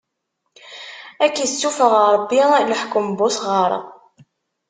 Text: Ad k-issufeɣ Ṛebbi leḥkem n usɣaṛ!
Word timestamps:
Ad 1.23 1.31
k-issufeɣ 1.35 1.93
Ṛebbi 2.13 2.41
leḥkem 2.69 3.07
n 3.15 3.23
usɣaṛ! 3.27 3.71